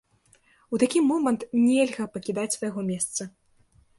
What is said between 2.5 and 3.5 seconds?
свайго месца.